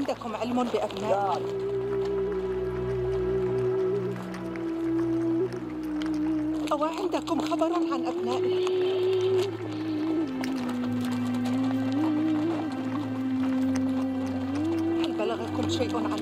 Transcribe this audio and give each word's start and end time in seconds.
عندكم 0.00 0.36
علم 0.36 0.64
بأبنائي؟ 0.64 1.42
أو 6.72 6.84
عندكم 6.84 7.40
خبر 7.40 7.72
عن 7.74 8.04
أبنائي؟ 8.04 8.64
هل 15.04 15.12
بلغكم 15.18 15.68
شيء 15.68 15.96
عن 15.96 16.19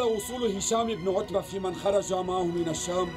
تأخر 0.00 0.12
وصول 0.12 0.56
هشام 0.56 0.86
بن 0.86 1.16
عتبة 1.16 1.40
في 1.40 1.58
من 1.58 1.74
خرج 1.74 2.12
معه 2.12 2.42
من 2.42 2.68
الشام 2.68 3.08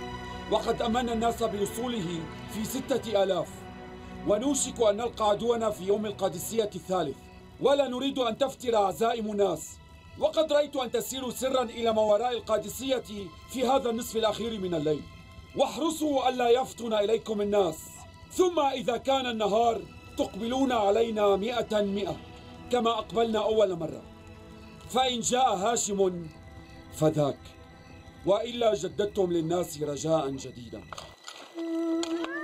وقد 0.52 0.82
أمن 0.82 1.10
الناس 1.10 1.44
بوصوله 1.44 2.20
في 2.54 2.66
ستة 2.66 3.24
آلاف. 3.24 3.48
ونوشك 4.28 4.82
أن 4.82 4.98
نلقى 4.98 5.30
عدونا 5.30 5.70
في 5.70 5.84
يوم 5.84 6.06
القادسية 6.06 6.70
الثالث. 6.76 7.18
ولا 7.62 7.88
نريد 7.88 8.20
أن 8.20 8.38
تفتر 8.38 8.76
عزائم 8.76 9.32
الناس. 9.32 9.78
وقد 10.20 10.54
رأيت 10.54 10.76
أن 10.76 10.92
تسيروا 10.92 11.32
سرا 11.32 11.64
إلى 11.64 11.94
ما 11.94 12.02
وراء 12.02 12.32
القادسية 12.32 13.04
في 13.50 13.68
هذا 13.68 13.90
النصف 13.90 14.16
الأخير 14.18 14.60
من 14.60 14.74
الليل. 14.74 15.02
واحرصوا 15.56 16.30
ألا 16.30 16.50
يفتن 16.50 16.94
إليكم 16.94 17.42
الناس. 17.42 17.78
ثم 18.32 18.60
إذا 18.60 18.98
كان 18.98 19.26
النهار 19.26 19.82
تقبلون 20.18 20.72
علينا 20.72 21.36
مئة 21.36 21.82
مئة 21.82 22.16
كما 22.72 22.90
أقبلنا 22.90 23.40
أول 23.40 23.80
مرة. 23.80 24.02
فإن 24.90 25.20
جاء 25.20 25.56
هاشم 25.56 26.28
فذاك. 26.94 27.38
وإلا 28.26 28.74
جددتم 28.74 29.32
للناس 29.32 29.82
رجاء 29.82 30.30
جديدا. 30.30 30.82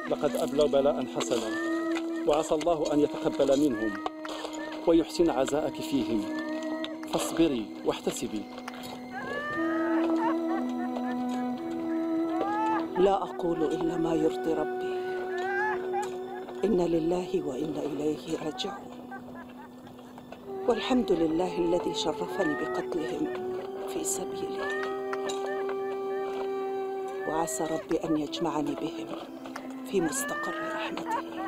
لقد 0.09 0.35
أبلوا 0.35 0.67
بلاء 0.67 1.05
حسنا 1.05 1.49
وعسى 2.27 2.55
الله 2.55 2.93
أن 2.93 2.99
يتقبل 2.99 3.59
منهم 3.59 3.93
ويحسن 4.87 5.29
عزاءك 5.29 5.75
فيهم. 5.81 6.21
فاصبري 7.13 7.65
واحتسبي. 7.85 8.43
لا 12.97 13.23
أقول 13.23 13.63
إلا 13.63 13.97
ما 13.97 14.15
يرضي 14.15 14.53
ربي. 14.53 14.99
إن 16.65 16.81
لله 16.81 17.41
وإنا 17.45 17.79
إليه 17.79 18.37
راجعون. 18.45 18.89
والحمد 20.67 21.11
لله 21.11 21.57
الذي 21.57 21.93
شرفني 21.93 22.53
بقتلهم. 22.53 23.48
في 23.93 24.03
سبيله 24.03 24.67
وعسى 27.27 27.63
ربي 27.63 27.97
أن 27.97 28.17
يجمعني 28.17 28.75
بهم 28.75 29.07
في 29.91 30.01
مستقر 30.01 30.53
رحمته. 30.75 31.38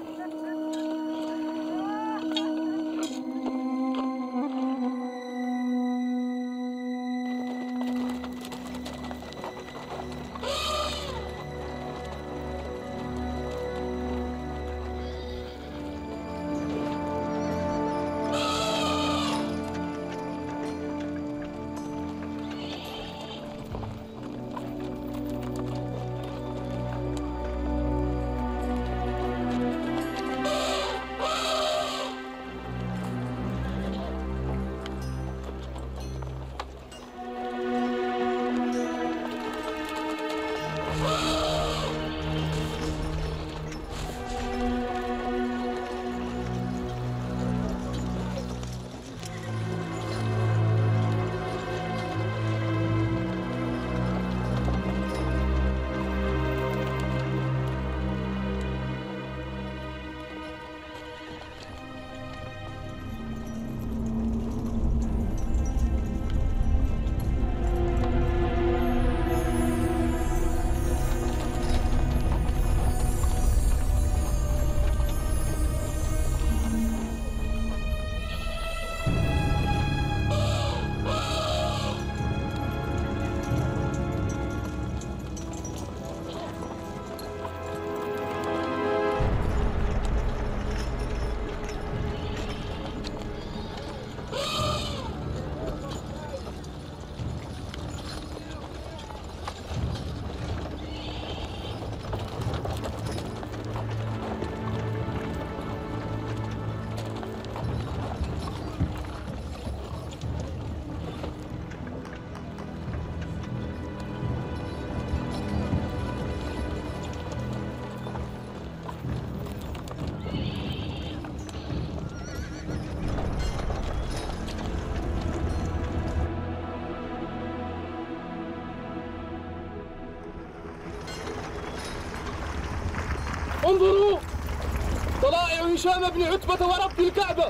هشام 135.74 136.10
بن 136.10 136.24
عتبة 136.24 136.68
ورب 136.68 137.00
الكعبة. 137.00 137.46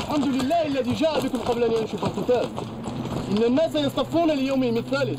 الحمد 0.00 0.26
لله 0.26 0.66
الذي 0.66 0.94
جاء 0.94 1.20
بكم 1.20 1.38
قبل 1.38 1.64
أن 1.64 1.72
ينشف 1.72 2.04
القتال. 2.04 2.48
إن 3.30 3.42
الناس 3.44 3.74
يصطفون 3.74 4.30
ليوم 4.30 4.74
مثاله 4.74 5.18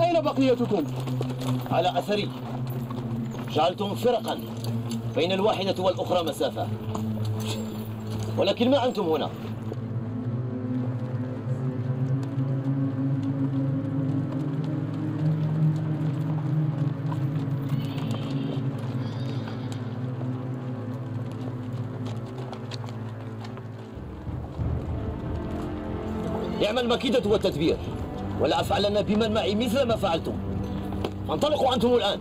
أين 0.00 0.20
بقيتكم؟ 0.20 0.84
على 1.70 1.98
أثري. 1.98 2.30
جعلتم 3.50 3.94
فرقا 3.94 4.38
بين 5.14 5.32
الواحدة 5.32 5.82
والأخرى 5.82 6.22
مسافة. 6.22 6.68
ولكن 8.38 8.70
ما 8.70 8.84
أنتم 8.84 9.02
هنا؟ 9.02 9.30
المكيدة 26.82 27.30
والتدبير. 27.30 27.76
ولا 28.40 28.60
أفعلن 28.60 29.02
بمن 29.02 29.32
معي 29.32 29.54
مثل 29.54 29.82
ما 29.82 29.96
فعلتم. 29.96 30.32
فانطلقوا 31.28 31.74
أنتم 31.74 31.94
الآن. 31.94 32.18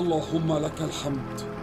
اللهم 0.00 0.58
لك 0.58 0.80
الحمد. 0.80 1.59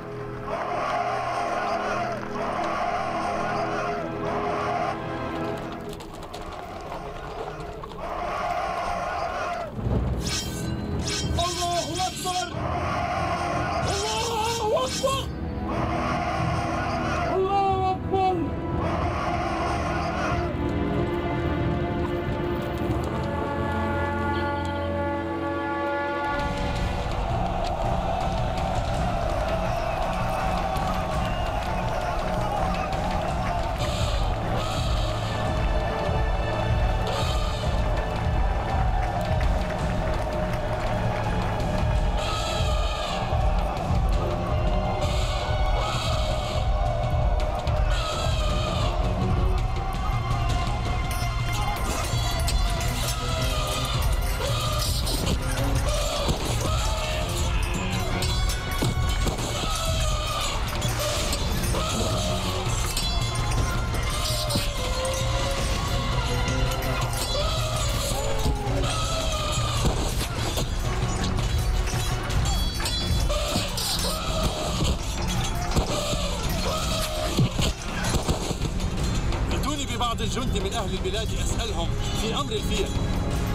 أهل 80.78 80.94
البلاد 80.94 81.28
أسألهم 81.44 81.88
في 82.22 82.36
أمر 82.36 82.52
الفيل. 82.52 82.88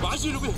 وعجلوا 0.05 0.41
به. 0.41 0.55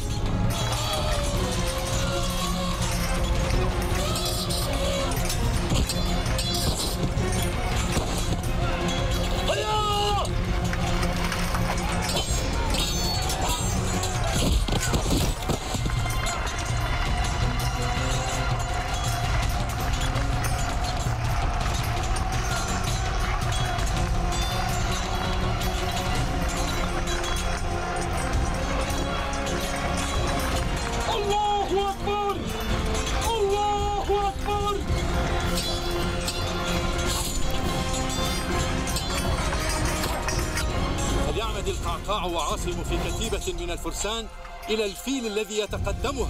الفرسان 44.04 44.26
إلى 44.68 44.84
الفيل 44.84 45.26
الذي 45.26 45.58
يتقدمها 45.58 46.28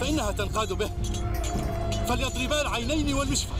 فإنها 0.00 0.32
تنقاد 0.32 0.72
به. 0.72 0.90
فليضربا 2.08 2.60
العينين 2.60 3.14
والمشفى. 3.14 3.52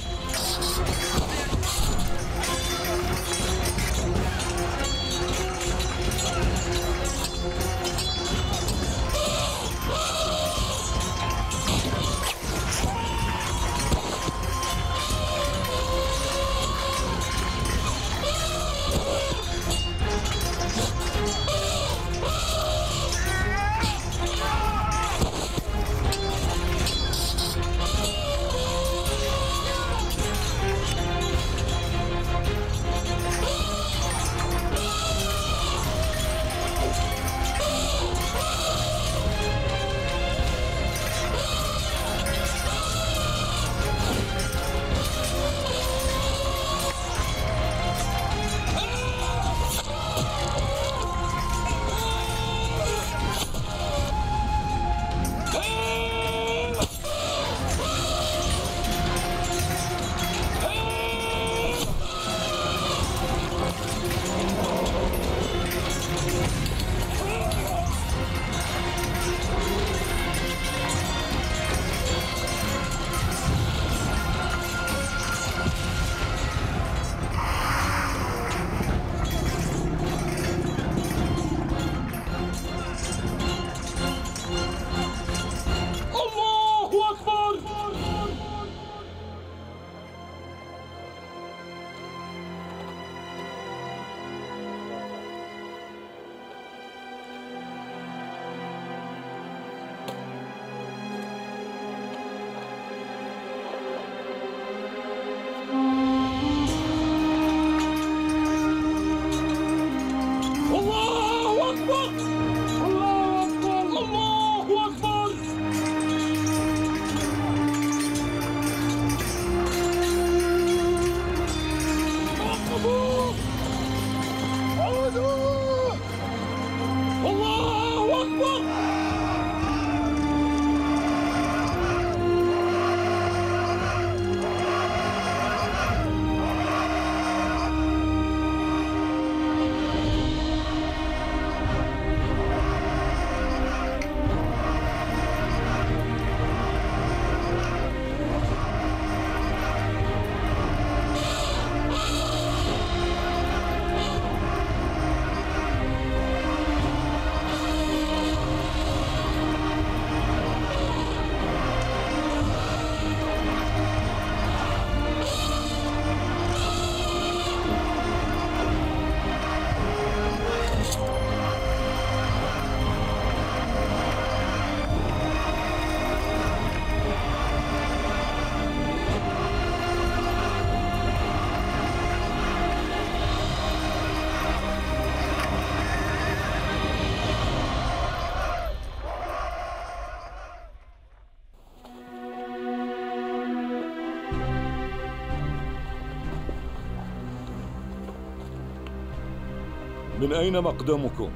من 200.27 200.33
أين 200.33 200.61
مقدمكم؟ 200.63 201.31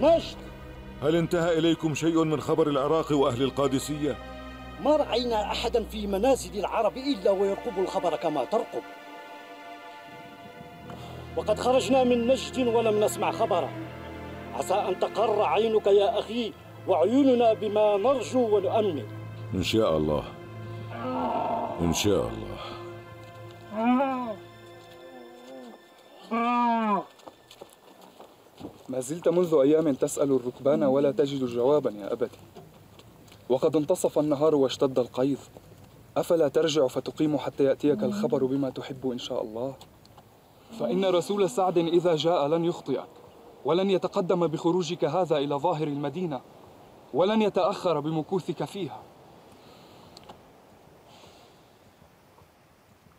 نجد 0.00 0.36
هل 1.02 1.16
انتهى 1.16 1.58
إليكم 1.58 1.94
شيء 1.94 2.24
من 2.24 2.40
خبر 2.40 2.68
العراق 2.68 3.12
وأهل 3.12 3.42
القادسية؟ 3.42 4.16
ما 4.84 4.96
رأينا 4.96 5.42
أحدا 5.42 5.84
في 5.84 6.06
منازل 6.06 6.58
العرب 6.58 6.96
إلا 6.96 7.30
ويرقب 7.30 7.78
الخبر 7.78 8.16
كما 8.16 8.44
ترقب. 8.44 8.82
وقد 11.36 11.60
خرجنا 11.60 12.04
من 12.04 12.26
نجد 12.26 12.66
ولم 12.66 13.04
نسمع 13.04 13.30
خبرا. 13.30 13.68
عسى 14.54 14.74
أن 14.74 14.98
تقر 14.98 15.42
عينك 15.42 15.86
يا 15.86 16.18
أخي 16.18 16.52
وعيوننا 16.88 17.52
بما 17.52 17.96
نرجو 17.96 18.56
ونؤمل 18.56 19.06
إن 19.54 19.62
شاء 19.62 19.96
الله. 19.96 20.24
إن 21.80 21.92
شاء 21.92 22.28
الله. 22.28 22.53
ما 28.94 29.00
زلت 29.00 29.28
منذ 29.28 29.54
أيام 29.54 29.94
تسأل 29.94 30.32
الركبان 30.32 30.82
ولا 30.82 31.10
تجد 31.10 31.44
جوابا 31.44 31.90
يا 31.90 32.12
أبتي. 32.12 32.38
وقد 33.48 33.76
انتصف 33.76 34.18
النهار 34.18 34.54
واشتد 34.54 34.98
القيظ. 34.98 35.38
أفلا 36.16 36.48
ترجع 36.48 36.86
فتقيم 36.86 37.38
حتى 37.38 37.64
يأتيك 37.64 38.02
الخبر 38.04 38.44
بما 38.44 38.70
تحب 38.70 39.10
إن 39.10 39.18
شاء 39.18 39.42
الله؟ 39.42 39.74
فإن 40.78 41.04
رسول 41.04 41.50
سعد 41.50 41.78
إذا 41.78 42.16
جاء 42.16 42.46
لن 42.46 42.64
يخطئك 42.64 43.04
ولن 43.64 43.90
يتقدم 43.90 44.46
بخروجك 44.46 45.04
هذا 45.04 45.36
إلى 45.36 45.54
ظاهر 45.54 45.88
المدينة 45.88 46.40
ولن 47.14 47.42
يتأخر 47.42 48.00
بمكوثك 48.00 48.64
فيها. 48.64 49.02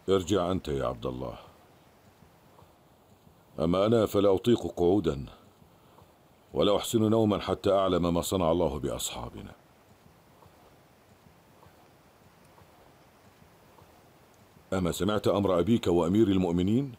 ارجع 0.09 0.51
أنت 0.51 0.67
يا 0.67 0.85
عبد 0.85 1.05
الله. 1.05 1.35
أما 3.59 3.85
أنا 3.85 4.05
فلا 4.05 4.35
أطيق 4.35 4.67
قعودا. 4.67 5.25
ولا 6.55 6.77
أحسن 6.77 7.09
نوما 7.09 7.39
حتى 7.39 7.71
أعلم 7.71 8.13
ما 8.13 8.21
صنع 8.21 8.51
الله 8.51 8.79
بأصحابنا. 8.79 9.51
أما 14.73 14.91
سمعت 14.91 15.27
أمر 15.27 15.59
أبيك 15.59 15.87
وأمير 15.87 16.27
المؤمنين؟ 16.27 16.95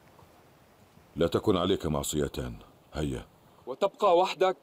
لا 1.16 1.26
تكن 1.26 1.56
عليك 1.56 1.86
معصيتان. 1.86 2.54
هيا. 2.94 3.26
وتبقى 3.66 4.18
وحدك. 4.18 4.56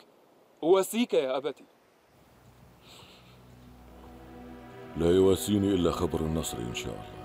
أواسيك 0.64 1.14
يا 1.14 1.38
أبتي. 1.38 1.66
لا 4.98 5.12
يواسيني 5.12 5.68
إلا 5.68 5.92
خبر 5.92 6.20
النصر 6.20 6.58
إن 6.58 6.76
شاء 6.76 6.94
الله. 6.94 7.23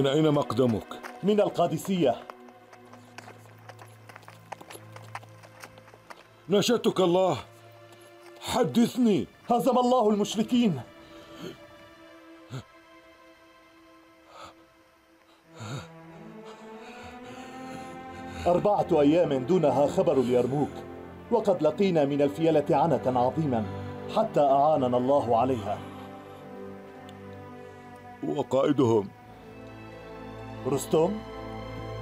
من 0.00 0.06
أين 0.06 0.30
مقدمك؟ 0.30 1.00
من 1.22 1.40
القادسية. 1.40 2.14
نشدتك 6.48 7.00
الله. 7.00 7.36
حدثني. 8.40 9.26
هزم 9.50 9.78
الله 9.78 10.10
المشركين. 10.10 10.80
أربعة 18.46 18.86
أيام 18.92 19.46
دونها 19.46 19.86
خبر 19.86 20.20
اليرموك 20.20 20.70
وقد 21.30 21.62
لقينا 21.62 22.04
من 22.04 22.22
الفيلة 22.22 22.66
عنة 22.70 23.20
عظيما 23.20 23.64
حتى 24.16 24.40
أعاننا 24.40 24.96
الله 24.96 25.40
عليها. 25.40 25.78
وقائدهم. 28.28 29.19
رستم 30.66 31.10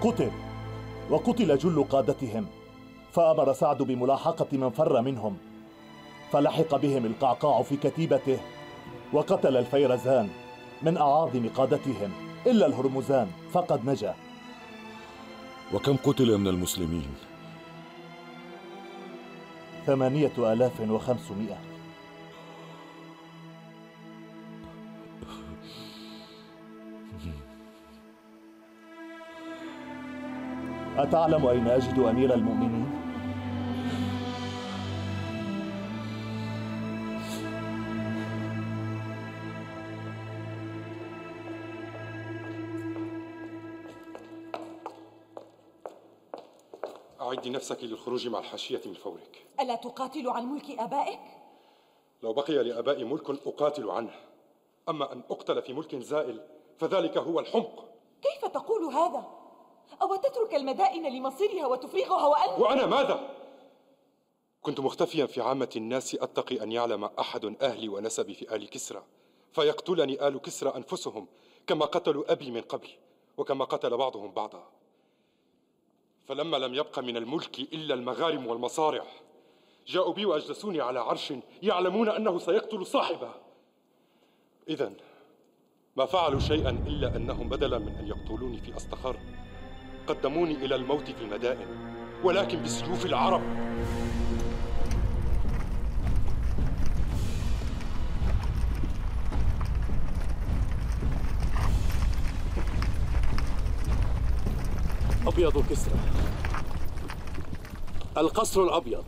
قتل 0.00 0.30
وقتل 1.10 1.58
جل 1.58 1.84
قادتهم 1.84 2.46
فأمر 3.12 3.52
سعد 3.52 3.82
بملاحقة 3.82 4.46
من 4.52 4.70
فر 4.70 5.00
منهم 5.02 5.36
فلحق 6.32 6.76
بهم 6.76 7.06
القعقاع 7.06 7.62
في 7.62 7.76
كتيبته 7.76 8.38
وقتل 9.12 9.56
الفيرزان 9.56 10.28
من 10.82 10.96
أعاظم 10.96 11.48
قادتهم 11.48 12.12
إلا 12.46 12.66
الهرمزان 12.66 13.28
فقد 13.52 13.84
نجا 13.90 14.14
وكم 15.74 15.96
قتل 15.96 16.38
من 16.38 16.48
المسلمين؟ 16.48 17.14
ثمانية 19.86 20.32
آلاف 20.38 20.80
وخمسمائة 20.80 21.58
أتعلم 30.98 31.46
أين 31.46 31.66
أجد 31.68 31.98
أمير 31.98 32.34
المؤمنين؟ 32.34 32.88
أعدي 47.20 47.50
نفسك 47.50 47.84
للخروج 47.84 48.28
مع 48.28 48.38
الحاشية 48.38 48.80
من 48.86 48.94
فورك 48.94 49.46
ألا 49.60 49.74
تقاتل 49.74 50.28
عن 50.28 50.46
ملك 50.46 50.70
آبائك؟ 50.70 51.20
لو 52.22 52.32
بقي 52.32 52.62
لآبائي 52.62 53.04
ملك 53.04 53.30
أقاتل 53.30 53.90
عنه 53.90 54.14
أما 54.88 55.12
أن 55.12 55.22
أقتل 55.30 55.62
في 55.62 55.72
ملك 55.72 55.96
زائل 55.96 56.40
فذلك 56.78 57.18
هو 57.18 57.40
الحمق 57.40 57.84
كيف 58.22 58.50
تقول 58.50 58.84
هذا؟ 58.84 59.37
أو 60.02 60.16
تترك 60.16 60.54
المدائن 60.54 61.12
لمصيرها 61.16 61.66
وتفرغها 61.66 62.26
وأنت 62.26 62.58
وأنا 62.58 62.86
ماذا؟ 62.86 63.34
كنت 64.62 64.80
مختفيا 64.80 65.26
في 65.26 65.40
عامة 65.40 65.70
الناس 65.76 66.14
أتقي 66.14 66.62
أن 66.62 66.72
يعلم 66.72 67.04
أحد 67.04 67.56
أهلي 67.62 67.88
ونسبي 67.88 68.34
في 68.34 68.56
آل 68.56 68.70
كسرى 68.70 69.02
فيقتلني 69.52 70.28
آل 70.28 70.40
كسرى 70.40 70.72
أنفسهم 70.76 71.26
كما 71.66 71.84
قتلوا 71.84 72.32
أبي 72.32 72.50
من 72.50 72.60
قبل 72.60 72.88
وكما 73.36 73.64
قتل 73.64 73.96
بعضهم 73.96 74.30
بعضا. 74.30 74.68
فلما 76.26 76.56
لم 76.56 76.74
يبق 76.74 76.98
من 76.98 77.16
الملك 77.16 77.58
إلا 77.58 77.94
المغارم 77.94 78.46
والمصارع 78.46 79.04
جاءوا 79.86 80.12
بي 80.12 80.26
وأجلسوني 80.26 80.80
على 80.80 81.00
عرش 81.00 81.32
يعلمون 81.62 82.08
أنه 82.08 82.38
سيقتل 82.38 82.86
صاحبه. 82.86 83.30
إذا 84.68 84.92
ما 85.96 86.06
فعلوا 86.06 86.40
شيئا 86.40 86.70
إلا 86.70 87.16
أنهم 87.16 87.48
بدلا 87.48 87.78
من 87.78 87.94
أن 87.94 88.08
يقتلوني 88.08 88.60
في 88.60 88.76
أستخر. 88.76 89.20
قدموني 90.08 90.54
إلى 90.54 90.74
الموت 90.74 91.10
في 91.10 91.22
المدائن 91.22 91.66
ولكن 92.24 92.62
بسيوف 92.62 93.06
العرب. 93.06 93.42
أبيض 105.26 105.64
كسرى. 105.70 105.94
القصر 108.16 108.62
الأبيض. 108.62 109.04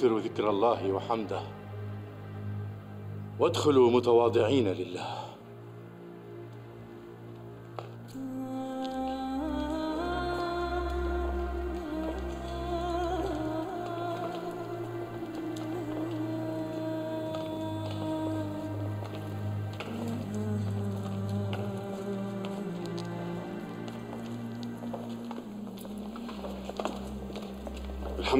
أكثروا 0.00 0.20
ذكر 0.20 0.50
الله 0.50 0.92
وحمده 0.92 1.40
وادخلوا 3.38 3.90
متواضعين 3.90 4.68
لله. 4.68 5.06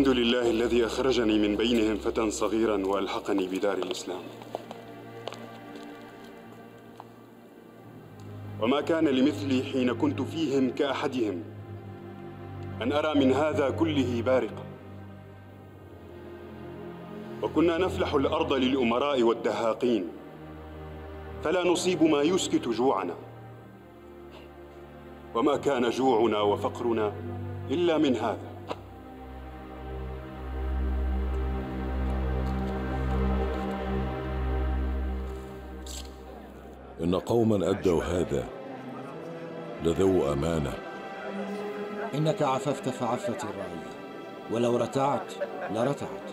الحمد 0.01 0.17
لله 0.17 0.51
الذي 0.51 0.87
أخرجني 0.87 1.39
من 1.39 1.57
بينهم 1.57 1.97
فتى 1.97 2.31
صغيرا 2.31 2.87
وألحقني 2.87 3.47
بدار 3.47 3.79
الإسلام. 3.79 4.23
وما 8.61 8.81
كان 8.81 9.09
لمثلي 9.09 9.63
حين 9.63 9.93
كنت 9.93 10.23
فيهم 10.23 10.71
كأحدهم. 10.71 11.43
أن 12.83 12.93
أرى 12.93 13.21
من 13.21 13.33
هذا 13.33 13.71
كله 13.71 14.23
بارقا 14.23 14.65
وكنا 17.43 17.79
نفلح 17.79 18.15
الأرض 18.15 18.53
للأمراء 18.53 19.23
والدهاقين. 19.23 20.09
فلا 21.45 21.65
نصيب 21.65 22.03
ما 22.03 22.23
يسكت 22.23 22.69
جوعنا. 22.69 23.15
وما 25.35 25.57
كان 25.57 25.91
جوعنا 25.91 26.41
وفقرنا 26.41 27.13
إلا 27.71 27.99
من 27.99 28.17
هذا. 28.17 28.50
إن 37.05 37.15
قوما 37.15 37.71
أدوا 37.71 38.05
هذا 38.05 38.45
لذو 39.85 40.33
أمانة. 40.33 40.73
إنك 42.15 42.43
عففت 42.43 42.89
فعفت 42.89 43.45
الرعية 43.45 43.91
ولو 44.51 44.77
رتعت 44.77 45.33
لرتعت. 45.75 46.30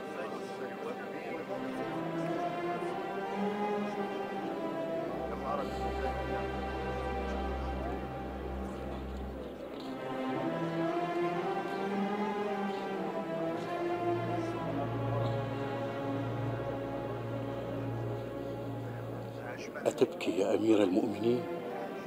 أتبكي 19.85 20.39
يا 20.39 20.55
أمير 20.55 20.83
المؤمنين 20.83 21.43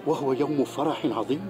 وهو 0.06 0.32
يوم 0.32 0.64
فرح 0.64 1.06
عظيم؟ 1.06 1.48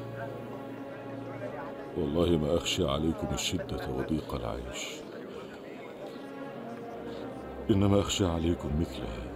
والله 1.96 2.38
ما 2.38 2.56
أخشى 2.56 2.88
عليكم 2.88 3.26
الشدة 3.32 3.88
وضيق 3.96 4.34
العيش. 4.34 4.86
إنما 7.70 8.00
أخشى 8.00 8.26
عليكم 8.26 8.68
مثل 8.80 9.00
هذا. 9.00 9.30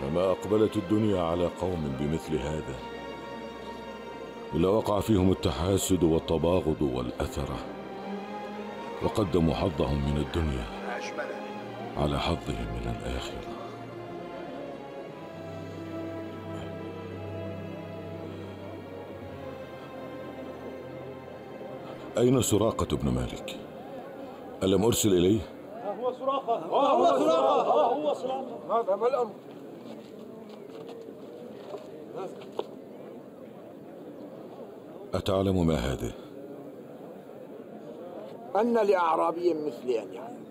فما 0.00 0.30
أقبلت 0.30 0.76
الدنيا 0.76 1.22
على 1.22 1.46
قوم 1.60 1.96
بمثل 2.00 2.36
هذا؟ 2.36 2.74
إلا 4.54 4.68
وقع 4.68 5.00
فيهم 5.00 5.30
التحاسد 5.30 6.04
والتباغض 6.04 6.82
والأثرة 6.82 7.56
وقدموا 9.02 9.54
حظهم 9.54 10.10
من 10.10 10.16
الدنيا. 10.16 10.81
على 11.96 12.18
حظهم 12.18 12.66
من 12.74 12.94
الآخرة 13.00 13.52
أين 22.18 22.42
سراقة 22.42 22.96
بن 22.96 23.08
مالك؟ 23.08 23.56
ألم 24.62 24.84
أرسل 24.84 25.12
إليه؟ 25.12 25.40
هو 26.00 26.12
صراخة 26.12 26.58
هو 26.58 27.06
صراخة 27.18 27.72
هو 27.94 28.14
صراخة 28.14 28.58
ماذا 28.68 28.96
ما 28.96 29.08
الأمر؟ 29.08 29.32
أتعلم 35.14 35.66
ما 35.66 35.74
هذه؟ 35.74 36.12
أن 38.60 38.74
لأعرابي 38.74 39.54
مثلي 39.54 40.02
أن 40.02 40.14
يعلم 40.14 40.42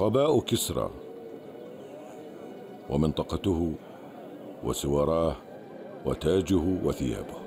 قباء 0.00 0.40
كسرى 0.40 0.90
ومنطقته 2.90 3.72
وسواراه 4.64 5.36
وتاجه 6.06 6.64
وثيابه. 6.84 7.40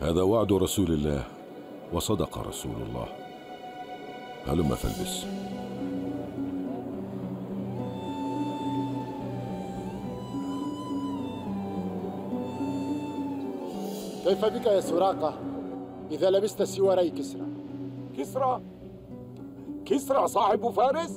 هذا 0.00 0.22
وعد 0.22 0.52
رسول 0.52 0.92
الله 0.92 1.24
وصدق 1.92 2.38
رسول 2.38 2.82
الله. 2.82 3.08
هلم 4.46 4.74
فالبس. 4.74 5.24
كيف 14.30 14.44
بك 14.44 14.66
يا 14.66 14.80
سراقة؟ 14.80 15.34
إذا 16.10 16.30
لبست 16.30 16.62
سواري 16.62 17.10
كسرى. 17.10 17.46
كسرى؟ 18.18 18.62
كسرى 19.84 20.28
صاحب 20.28 20.70
فارس؟ 20.70 21.16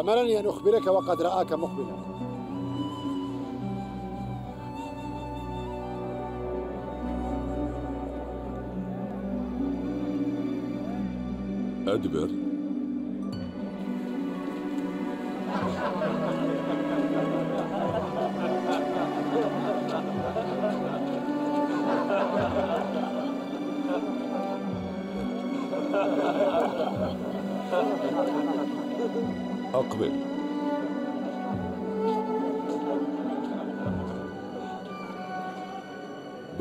أمرني 0.00 0.40
أن 0.40 0.46
أخبرك 0.46 0.86
وقد 0.86 1.22
رآك 1.22 1.52
مقبلا. 1.52 1.96
أدبر. 11.94 12.49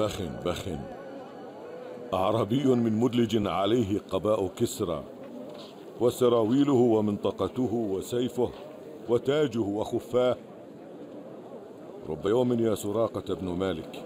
بخ 0.09 0.21
بخ 0.45 0.65
أعرابي 2.13 2.65
من 2.65 2.99
مدلج 2.99 3.47
عليه 3.47 3.99
قباء 3.99 4.47
كسرى 4.47 5.03
وسراويله 5.99 6.73
ومنطقته 6.73 7.73
وسيفه 7.73 8.49
وتاجه 9.09 9.59
وخفاه. 9.59 10.37
رب 12.09 12.25
يوم 12.25 12.59
يا 12.59 12.75
سراقة 12.75 13.33
بن 13.35 13.47
مالك 13.47 14.05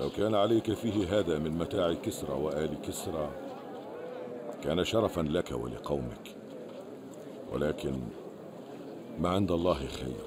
لو 0.00 0.10
كان 0.10 0.34
عليك 0.34 0.72
فيه 0.72 1.18
هذا 1.18 1.38
من 1.38 1.58
متاع 1.58 1.92
كسرى 1.92 2.32
وآل 2.32 2.70
كسرى 2.88 3.30
كان 4.64 4.84
شرفا 4.84 5.20
لك 5.20 5.50
ولقومك. 5.50 6.36
ولكن 7.52 7.92
ما 9.18 9.28
عند 9.28 9.50
الله 9.50 9.86
خير. 9.86 10.24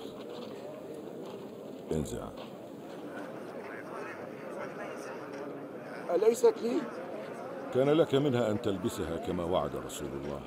انزع. 1.91 2.51
أليست 6.15 6.54
لي؟ 6.62 6.82
كان 7.74 7.89
لك 7.89 8.15
منها 8.15 8.52
أن 8.52 8.62
تلبسها 8.62 9.17
كما 9.17 9.43
وعد 9.43 9.76
رسول 9.76 10.08
الله 10.08 10.41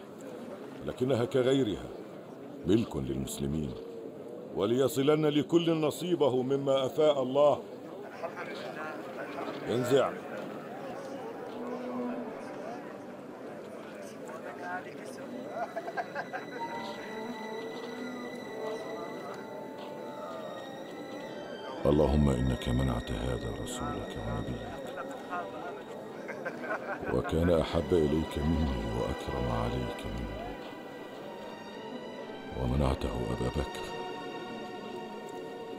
لكنها 0.86 1.24
كغيرها. 1.24 1.88
ملك 2.66 2.96
للمسلمين. 2.96 3.70
وليصلن 4.56 5.26
لكل 5.26 5.80
نصيبه 5.80 6.42
مما 6.42 6.86
أفاء 6.86 7.22
الله. 7.22 7.62
انزع. 9.68 10.12
اللهم 21.86 22.28
إنك 22.30 22.68
منعت 22.68 23.10
هذا 23.10 23.50
رسولك 23.64 24.16
ونبيك. 24.26 24.83
وكان 27.12 27.50
أحب 27.60 27.92
إليك 27.92 28.38
مني 28.38 28.84
وأكرم 28.98 29.50
عليك 29.62 30.06
مني. 30.06 30.44
ومنعته 32.60 33.08
أبا 33.08 33.48
بكر. 33.48 33.86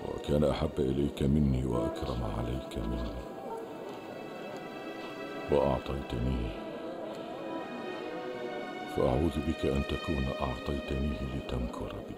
وكان 0.07 0.43
أحب 0.43 0.79
إليك 0.79 1.23
مني 1.23 1.65
وأكرم 1.65 2.23
عليك 2.37 2.77
مني. 2.77 3.11
وأعطيتنيه 5.51 6.49
فأعوذ 8.95 9.39
بك 9.47 9.65
أن 9.65 9.83
تكون 9.89 10.25
أعطيتنيه 10.41 11.19
لتمكر 11.35 11.95
بي. 12.07 12.15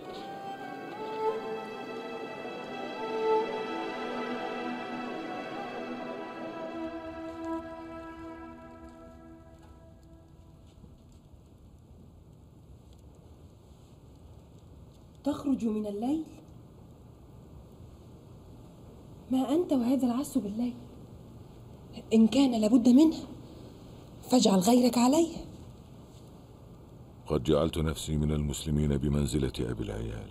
تخرج 15.57 15.69
من 15.69 15.87
الليل. 15.87 16.23
ما 19.31 19.51
أنت 19.51 19.73
وهذا 19.73 20.05
العس 20.05 20.37
بالليل؟ 20.37 20.73
إن 22.13 22.27
كان 22.27 22.61
لابد 22.61 22.89
منه 22.89 23.17
فاجعل 24.31 24.59
غيرك 24.59 24.97
عليه. 24.97 25.37
قد 27.27 27.43
جعلت 27.43 27.77
نفسي 27.77 28.17
من 28.17 28.31
المسلمين 28.31 28.97
بمنزلة 28.97 29.53
أبي 29.59 29.83
العيال. 29.83 30.29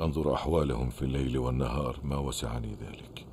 أنظر 0.00 0.34
أحوالهم 0.34 0.90
في 0.90 1.02
الليل 1.02 1.38
والنهار 1.38 2.00
ما 2.04 2.16
وسعني 2.16 2.74
ذلك. 2.74 3.26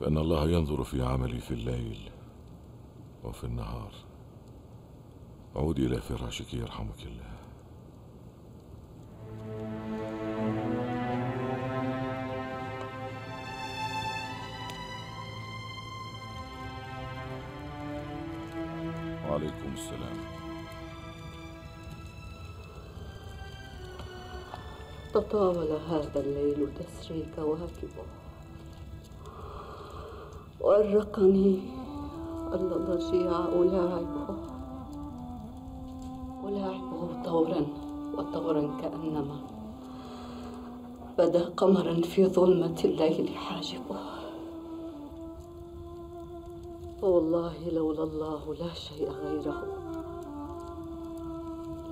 فإن 0.00 0.18
الله 0.18 0.50
ينظر 0.50 0.84
في 0.84 1.02
عملي 1.02 1.40
في 1.40 1.54
الليل 1.54 2.10
وفي 3.24 3.44
النهار. 3.44 3.92
عودي 5.56 5.86
إلى 5.86 6.00
فراشك 6.00 6.54
يرحمك 6.54 7.02
الله. 7.02 7.35
وعليكم 19.36 19.72
السلام. 19.74 20.16
تطاول 25.14 25.72
هذا 25.90 26.20
الليل 26.20 26.68
تسري 26.78 27.26
كواكبه 27.36 28.04
وأرقني 30.60 31.60
الضجيع 32.52 33.38
ألاعبه 33.48 34.28
ألاعبه 36.48 37.22
طورا 37.24 37.66
وطورا 38.16 38.80
كأنما. 38.82 39.38
بدا 41.18 41.48
قمرا 41.48 42.00
في 42.00 42.26
ظلمة 42.26 42.80
الليل 42.84 43.28
حاجبه. 43.36 44.15
فوالله 47.16 47.70
لولا 47.70 48.02
الله 48.02 48.54
لا 48.54 48.74
شيء 48.74 49.10
غيره. 49.10 49.62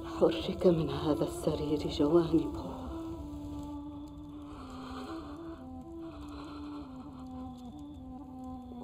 حرك 0.04 0.66
من 0.66 0.90
هذا 0.90 1.24
السرير 1.24 1.78
جوانبه. 1.78 2.64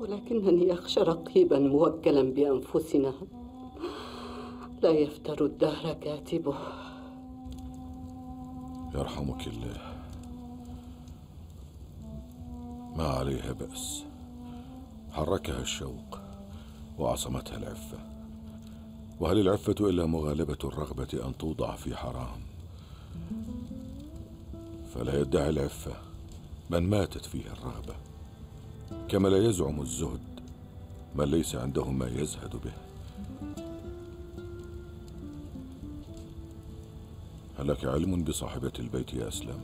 ولكنني 0.00 0.72
أخشى 0.72 1.00
رقيبا 1.00 1.58
موكلا 1.58 2.22
بأنفسنا. 2.22 3.12
لا 4.82 4.90
يفتر 4.90 5.44
الدهر 5.44 5.92
كاتبه. 5.92 6.58
يرحمك 8.94 9.46
الله. 9.46 9.80
ما 12.96 13.04
عليها 13.04 13.52
بأس. 13.52 14.04
حركها 15.10 15.60
الشوق. 15.60 16.19
وعصمتها 17.00 17.56
العفة. 17.56 17.98
وهل 19.20 19.38
العفة 19.38 19.74
إلا 19.80 20.06
مغالبة 20.06 20.58
الرغبة 20.64 21.08
أن 21.26 21.38
توضع 21.38 21.76
في 21.76 21.96
حرام؟ 21.96 22.40
فلا 24.94 25.20
يدعي 25.20 25.50
العفة 25.50 25.92
من 26.70 26.90
ماتت 26.90 27.24
فيه 27.24 27.46
الرغبة 27.46 27.94
كما 29.08 29.28
لا 29.28 29.48
يزعم 29.48 29.80
الزهد 29.80 30.20
من 31.14 31.24
ليس 31.24 31.54
عنده 31.54 31.84
ما 31.84 32.08
يزهد 32.08 32.56
به. 32.64 32.72
هل 37.58 37.68
لك 37.68 37.84
علم 37.84 38.24
بصاحبة 38.24 38.72
البيت 38.78 39.14
يا 39.14 39.28
أسلم؟ 39.28 39.60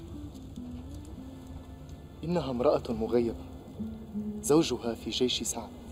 إنها 2.25 2.51
امرأة 2.51 2.83
مغيبة 2.89 3.45
زوجها 4.43 4.95
في 4.95 5.11
جيش 5.11 5.43
سعد. 5.43 5.86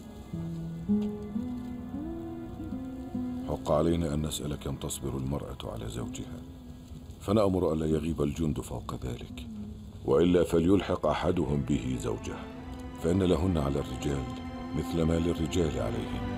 حق 3.65 3.73
علينا 3.73 4.15
أن 4.15 4.27
نسأل 4.27 4.55
كم 4.55 4.77
تصبر 4.77 5.09
المرأة 5.09 5.59
على 5.65 5.89
زوجها. 5.89 6.39
فنأمر 7.21 7.73
ألا 7.73 7.87
يغيب 7.87 8.23
الجند 8.23 8.61
فوق 8.61 8.95
ذلك. 9.05 9.47
وإلا 10.05 10.45
فليلحق 10.45 11.07
أحدهم 11.07 11.63
به 11.69 11.99
زوجه. 12.01 12.37
فإن 13.03 13.23
لهن 13.23 13.59
على 13.59 13.81
الرجال 13.81 14.25
مثل 14.77 15.03
ما 15.03 15.19
للرجال 15.19 15.79
عليهن. 15.79 16.34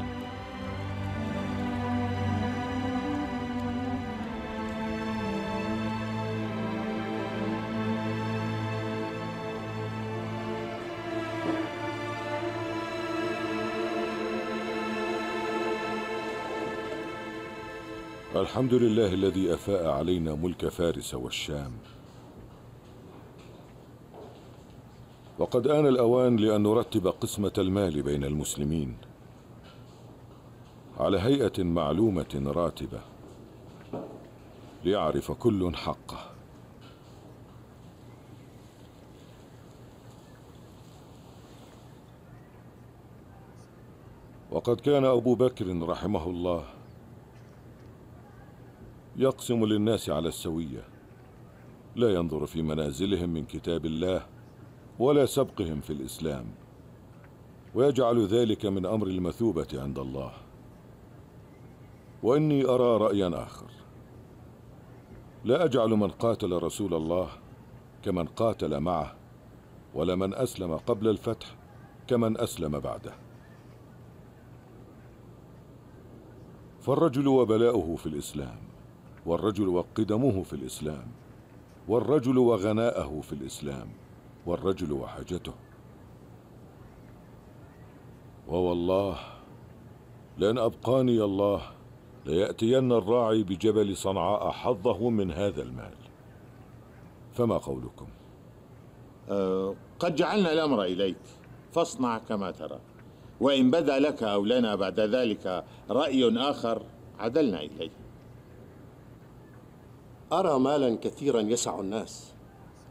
الحمد 18.46 18.74
لله 18.74 19.12
الذي 19.12 19.54
أفاء 19.54 19.86
علينا 19.88 20.34
ملك 20.34 20.68
فارس 20.68 21.14
والشام. 21.14 21.72
وقد 25.38 25.66
آن 25.66 25.86
الأوان 25.86 26.36
لأن 26.36 26.62
نرتب 26.62 27.06
قسمة 27.06 27.52
المال 27.58 28.02
بين 28.02 28.24
المسلمين 28.24 28.96
على 31.00 31.20
هيئة 31.20 31.62
معلومة 31.62 32.42
راتبة 32.46 33.00
ليعرف 34.84 35.32
كل 35.32 35.76
حقه. 35.76 36.30
وقد 44.50 44.80
كان 44.80 45.04
أبو 45.04 45.34
بكر 45.34 45.88
رحمه 45.88 46.26
الله 46.30 46.75
يقسم 49.18 49.64
للناس 49.64 50.10
على 50.10 50.28
السوية. 50.28 50.84
لا 51.96 52.14
ينظر 52.14 52.46
في 52.46 52.62
منازلهم 52.62 53.30
من 53.30 53.44
كتاب 53.44 53.86
الله 53.86 54.26
ولا 54.98 55.26
سبقهم 55.26 55.80
في 55.80 55.92
الإسلام. 55.92 56.44
ويجعل 57.74 58.26
ذلك 58.26 58.66
من 58.66 58.86
أمر 58.86 59.06
المثوبة 59.06 59.68
عند 59.74 59.98
الله. 59.98 60.32
وإني 62.22 62.64
أرى 62.64 62.96
رأيا 62.96 63.42
آخر. 63.42 63.70
لا 65.44 65.64
أجعل 65.64 65.90
من 65.90 66.08
قاتل 66.08 66.52
رسول 66.62 66.94
الله 66.94 67.28
كمن 68.02 68.24
قاتل 68.24 68.80
معه 68.80 69.16
ولا 69.94 70.14
من 70.14 70.34
أسلم 70.34 70.76
قبل 70.76 71.08
الفتح 71.08 71.56
كمن 72.06 72.40
أسلم 72.40 72.80
بعده. 72.80 73.12
فالرجل 76.80 77.28
وبلاؤه 77.28 77.96
في 77.96 78.06
الإسلام. 78.06 78.75
والرجل 79.26 79.68
وقدمه 79.68 80.42
في 80.42 80.52
الإسلام 80.52 81.06
والرجل 81.88 82.38
وغناءه 82.38 83.20
في 83.20 83.32
الإسلام 83.32 83.88
والرجل 84.46 84.92
وحاجته. 84.92 85.52
ووالله 88.48 89.18
لأن 90.38 90.58
أبقاني 90.58 91.22
الله 91.24 91.62
ليأتين 92.26 92.92
الراعي 92.92 93.42
بجبل 93.42 93.96
صنعاء 93.96 94.50
حظه 94.50 95.10
من 95.10 95.32
هذا 95.32 95.62
المال. 95.62 95.94
فما 97.32 97.58
قولكم؟ 97.58 98.06
أه 99.28 99.74
قد 99.98 100.14
جعلنا 100.14 100.52
الأمر 100.52 100.82
إليك 100.84 101.16
فاصنع 101.72 102.18
كما 102.18 102.50
ترى. 102.50 102.78
وإن 103.40 103.70
بدا 103.70 103.98
لك 103.98 104.22
أو 104.22 104.44
لنا 104.44 104.74
بعد 104.74 105.00
ذلك 105.00 105.64
رأي 105.90 106.38
آخر 106.38 106.82
عدلنا 107.18 107.60
إليه. 107.60 108.05
أرى 110.32 110.58
مالا 110.58 110.96
كثيرا 110.96 111.40
يسع 111.40 111.80
الناس 111.80 112.32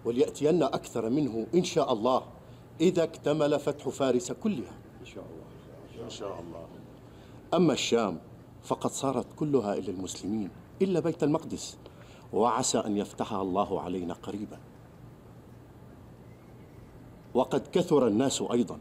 وليأتين 0.05 0.63
أكثر 0.63 1.09
منه 1.09 1.47
إن 1.55 1.63
شاء 1.63 1.93
الله 1.93 2.23
إذا 2.81 3.03
اكتمل 3.03 3.59
فتح 3.59 3.89
فارس 3.89 4.31
كلها. 4.31 4.73
إن 5.01 5.05
شاء 5.05 5.23
الله. 5.23 6.05
إن 6.05 6.09
شاء 6.09 6.39
الله. 6.39 6.65
أما 7.53 7.73
الشام 7.73 8.17
فقد 8.63 8.89
صارت 8.91 9.25
كلها 9.35 9.73
إلى 9.73 9.91
المسلمين 9.91 10.49
إلا 10.81 10.99
بيت 10.99 11.23
المقدس 11.23 11.77
وعسى 12.33 12.77
أن 12.77 12.97
يفتحها 12.97 13.41
الله 13.41 13.81
علينا 13.81 14.13
قريبا. 14.13 14.59
وقد 17.33 17.67
كثر 17.71 18.07
الناس 18.07 18.43
أيضا 18.51 18.79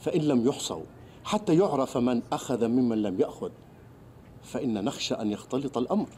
فإن 0.00 0.20
لم 0.20 0.46
يحصوا 0.48 0.84
حتى 1.24 1.58
يعرف 1.58 1.96
من 1.96 2.22
أخذ 2.32 2.68
ممن 2.68 3.02
لم 3.02 3.20
يأخذ. 3.20 3.50
فإن 4.42 4.84
نخشى 4.84 5.14
أن 5.14 5.32
يختلط 5.32 5.78
الأمر. 5.78 6.08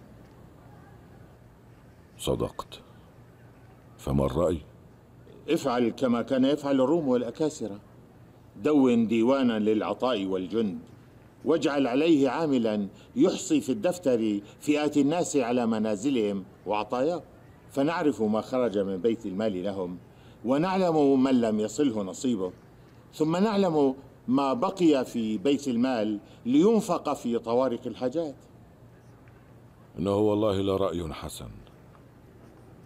صدقت. 2.20 2.80
فما 3.98 4.26
الرأي؟ 4.26 4.58
افعل 5.48 5.88
كما 5.88 6.22
كان 6.22 6.44
يفعل 6.44 6.80
الروم 6.80 7.08
والأكاسرة. 7.08 7.80
دون 8.62 9.06
ديوانا 9.06 9.58
للعطاء 9.58 10.26
والجند. 10.26 10.78
واجعل 11.44 11.86
عليه 11.86 12.28
عاملا 12.28 12.88
يحصي 13.16 13.60
في 13.60 13.72
الدفتر 13.72 14.40
فئات 14.60 14.96
الناس 14.96 15.36
على 15.36 15.66
منازلهم 15.66 16.44
وعطاياهم 16.66 17.22
فنعرف 17.70 18.22
ما 18.22 18.40
خرج 18.40 18.78
من 18.78 18.96
بيت 18.96 19.26
المال 19.26 19.64
لهم 19.64 19.98
ونعلم 20.44 21.22
من 21.22 21.40
لم 21.40 21.60
يصله 21.60 22.02
نصيبه. 22.02 22.52
ثم 23.14 23.36
نعلم 23.36 23.94
ما 24.28 24.52
بقي 24.52 25.04
في 25.04 25.38
بيت 25.38 25.68
المال 25.68 26.18
لينفق 26.46 27.14
في 27.14 27.38
طوارئ 27.38 27.86
الحاجات. 27.86 28.34
إنه 29.98 30.16
والله 30.16 30.60
لرأي 30.60 31.12
حسن. 31.12 31.48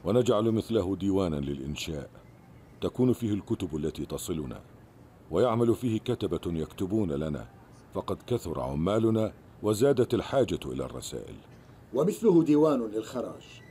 ونجعل 0.05 0.51
مثله 0.51 0.97
ديوانا 0.97 1.37
للإنشاء. 1.37 2.11
تكون 2.81 3.13
فيه 3.13 3.35
الكتب 3.35 3.77
التي 3.77 4.07
تصلنا 4.07 4.61
ويعمل 5.31 5.75
فيه 5.75 5.99
كتبة 5.99 6.41
يكتبون 6.47 7.13
لنا 7.13 7.49
فقد 7.95 8.17
كثر 8.27 8.61
عمالنا 8.61 9.33
وزادت 9.63 10.15
الحاجة 10.15 10.59
إلى 10.67 10.85
الرسائل. 10.85 11.35
ومثله 11.95 12.43
ديوان 12.43 12.81
للخراج. 12.81 13.64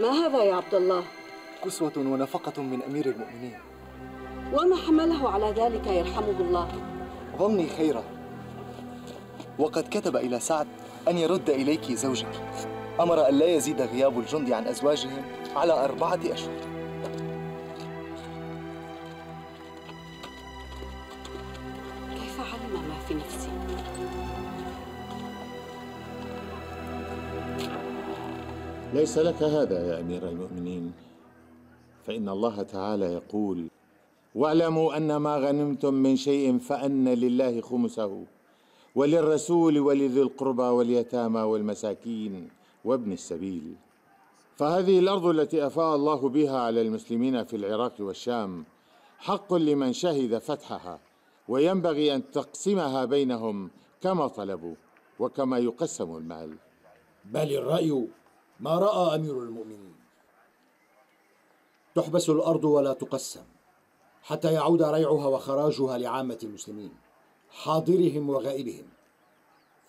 ما 0.00 0.10
هذا 0.10 0.44
يا 0.44 0.54
عبد 0.54 0.74
الله؟ 0.74 1.04
كسوة 1.64 1.92
ونفقة 1.96 2.62
من 2.62 2.82
أمير 2.82 3.06
المؤمنين 3.06 3.58
وما 4.52 4.76
حمله 4.76 5.28
على 5.30 5.50
ذلك 5.50 5.86
يرحمه 5.86 6.40
الله؟ 6.40 6.68
ظني 7.38 7.68
خيرا 7.68 8.04
وقد 9.58 9.88
كتب 9.90 10.16
إلى 10.16 10.40
سعد 10.40 10.66
أن 11.08 11.18
يرد 11.18 11.50
إليك 11.50 11.92
زوجك 11.92 12.42
أمر 13.00 13.28
أن 13.28 13.34
لا 13.34 13.46
يزيد 13.46 13.80
غياب 13.80 14.18
الجند 14.18 14.52
عن 14.52 14.66
أزواجهم 14.66 15.22
على 15.56 15.72
أربعة 15.72 16.20
أشهر 16.24 16.65
ليس 28.96 29.18
لك 29.18 29.42
هذا 29.42 29.88
يا 29.88 30.00
أمير 30.00 30.28
المؤمنين. 30.28 30.92
فإن 32.06 32.28
الله 32.28 32.62
تعالى 32.62 33.06
يقول 33.12 33.68
واعلموا 34.34 34.96
أن 34.96 35.16
ما 35.16 35.36
غنمتم 35.36 35.94
من 35.94 36.16
شيء 36.16 36.58
فأن 36.58 37.08
لله 37.08 37.60
خمسه 37.60 38.24
وللرسول 38.94 39.78
ولذي 39.78 40.22
القربى 40.22 40.62
واليتامى 40.62 41.40
والمساكين 41.40 42.48
وابن 42.84 43.12
السبيل. 43.12 43.74
فهذه 44.56 44.98
الأرض 44.98 45.26
التي 45.26 45.66
أفاء 45.66 45.96
الله 45.96 46.28
بها 46.28 46.58
على 46.58 46.82
المسلمين 46.82 47.44
في 47.44 47.56
العراق 47.56 47.94
والشام 48.00 48.64
حق 49.18 49.54
لمن 49.54 49.92
شهد 49.92 50.38
فتحها 50.38 50.98
وينبغي 51.48 52.14
أن 52.14 52.30
تقسمها 52.30 53.04
بينهم 53.04 53.70
كما 54.02 54.26
طلبوا 54.26 54.74
وكما 55.18 55.58
يقسم 55.58 56.16
المال. 56.16 56.50
بل 57.24 57.52
الرأي 57.52 58.06
ما 58.60 58.78
رأى 58.78 59.14
أمير 59.14 59.42
المؤمنين. 59.42 59.94
تحبس 61.94 62.30
الأرض 62.30 62.64
ولا 62.64 62.92
تقسم 62.92 63.44
حتى 64.22 64.52
يعود 64.52 64.82
ريعها 64.82 65.26
وخراجها 65.26 65.98
لعامة 65.98 66.38
المسلمين 66.42 66.90
حاضرهم 67.50 68.30
وغائبهم. 68.30 68.84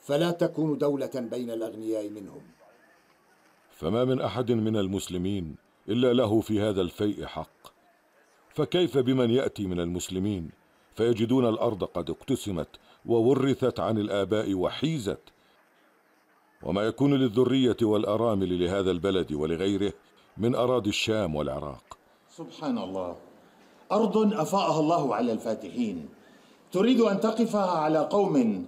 فلا 0.02 0.32
تكون 0.32 0.78
دولة 0.78 1.12
بين 1.16 1.52
الأغنياء 1.52 2.10
منهم. 2.10 2.42
فما 3.72 4.06
من 4.06 4.22
أحد 4.22 4.52
من 4.52 4.78
المسلمين 4.78 5.56
إلا 5.90 6.14
له 6.14 6.42
في 6.42 6.62
هذا 6.62 6.82
الفيء 6.82 7.26
حق. 7.26 7.74
فكيف 8.50 8.98
بمن 8.98 9.32
يأتي 9.32 9.68
من 9.68 9.80
المسلمين؟ 9.80 10.50
فيجدون 10.96 11.50
الأرض 11.50 11.84
قد 11.84 12.10
اقتسمت 12.10 12.68
وورثت 13.06 13.80
عن 13.80 13.98
الآباء 13.98 14.54
وحيزت. 14.54 15.20
وما 16.64 16.82
يكون 16.82 17.14
للذرية 17.14 17.78
والأرامل 17.82 18.60
لهذا 18.64 18.92
البلد 18.92 19.34
ولغيره 19.34 19.94
من 20.38 20.56
أراضي 20.56 20.90
الشام 20.90 21.36
والعراق. 21.36 21.98
سبحان 22.30 22.78
الله 22.78 23.16
أرض 23.92 24.34
أفاءها 24.34 24.80
الله 24.80 25.16
على 25.16 25.32
الفاتحين. 25.32 26.10
تريد 26.72 27.02
أن 27.02 27.20
تقفها 27.20 27.72
على 27.72 28.00
قوم 28.00 28.66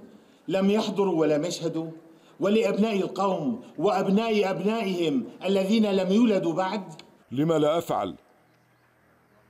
لم 0.47 0.69
يحضروا 0.69 1.19
ولم 1.19 1.45
يشهدوا؟ 1.45 1.91
ولأبناء 2.39 2.95
القوم 2.99 3.61
وأبناء 3.77 4.51
أبنائهم 4.51 5.23
الذين 5.45 5.91
لم 5.91 6.11
يولدوا 6.11 6.53
بعد؟ 6.53 6.83
لما 7.31 7.59
لا 7.59 7.77
أفعل؟ 7.77 8.15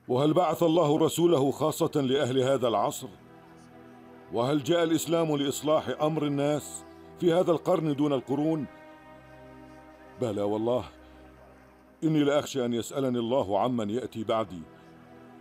وهل 0.07 0.33
بعث 0.33 0.63
الله 0.63 0.97
رسوله 0.97 1.51
خاصة 1.51 2.01
لأهل 2.01 2.39
هذا 2.39 2.67
العصر؟ 2.67 3.07
وهل 4.33 4.63
جاء 4.63 4.83
الإسلام 4.83 5.35
لإصلاح 5.35 5.89
أمر 6.01 6.25
الناس؟ 6.25 6.83
في 7.19 7.33
هذا 7.33 7.51
القرن 7.51 7.95
دون 7.95 8.13
القرون؟ 8.13 8.65
بلى 10.21 10.41
والله 10.41 10.83
إني 12.03 12.23
لأخشى 12.23 12.65
أن 12.65 12.73
يسألني 12.73 13.19
الله 13.19 13.59
عمن 13.59 13.89
يأتي 13.89 14.23
بعدي 14.23 14.61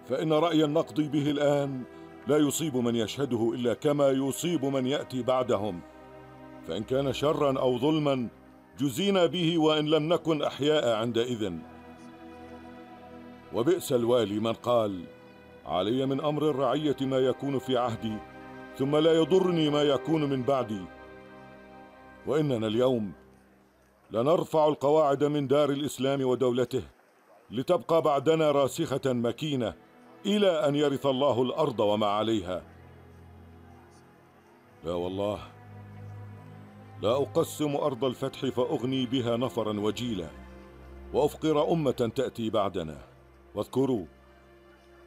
فإن 0.08 0.32
رايا 0.32 0.66
نقضي 0.66 1.08
به 1.08 1.30
الآن 1.30 1.82
لا 2.26 2.36
يصيب 2.36 2.76
من 2.76 2.96
يشهده 2.96 3.52
إلا 3.54 3.74
كما 3.74 4.08
يصيب 4.08 4.64
من 4.64 4.86
يأتي 4.86 5.22
بعدهم 5.22 5.80
فإن 6.68 6.82
كان 6.82 7.12
شرا 7.12 7.58
أو 7.58 7.78
ظلما 7.78 8.28
جزينا 8.78 9.26
به 9.26 9.58
وإن 9.58 9.86
لم 9.86 10.12
نكن 10.12 10.42
أحياء 10.42 10.96
عندئذ. 10.96 11.52
وبئس 13.54 13.92
الوالي 13.92 14.40
من 14.40 14.52
قال 14.52 15.04
علي 15.66 16.06
من 16.06 16.20
أمر 16.20 16.50
الرعية 16.50 16.96
ما 17.00 17.18
يكون 17.18 17.58
في 17.58 17.76
عهدي 17.76 18.16
ثم 18.78 18.96
لا 18.96 19.12
يضرني 19.12 19.70
ما 19.70 19.82
يكون 19.82 20.30
من 20.30 20.42
بعدي. 20.42 20.97
وإننا 22.28 22.66
اليوم 22.66 23.12
لنرفع 24.10 24.68
القواعد 24.68 25.24
من 25.24 25.46
دار 25.46 25.70
الإسلام 25.70 26.24
ودولته 26.24 26.82
لتبقى 27.50 28.02
بعدنا 28.02 28.50
راسخة 28.50 29.00
مكينة 29.12 29.74
إلى 30.26 30.68
أن 30.68 30.74
يرث 30.74 31.06
الله 31.06 31.42
الأرض 31.42 31.80
وما 31.80 32.06
عليها. 32.06 32.62
لا 34.84 34.92
والله 34.92 35.38
لا 37.02 37.16
أقسم 37.16 37.76
أرض 37.76 38.04
الفتح 38.04 38.46
فأغني 38.46 39.06
بها 39.06 39.36
نفرا 39.36 39.80
وجيلا 39.80 40.28
وأفقر 41.12 41.72
أمة 41.72 42.12
تأتي 42.16 42.50
بعدنا. 42.50 42.98
واذكروا 43.54 44.04